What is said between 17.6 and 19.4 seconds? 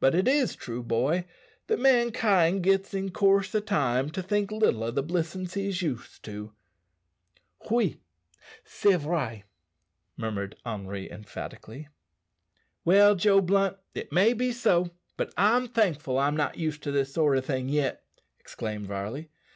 yet," exclaimed Varley.